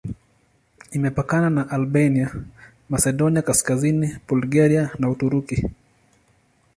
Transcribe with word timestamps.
Imepakana 0.91 1.49
na 1.49 1.69
Albania, 1.69 2.31
Masedonia 2.89 3.41
Kaskazini, 3.41 4.17
Bulgaria 4.27 4.89
na 4.99 5.09
Uturuki. 5.09 5.69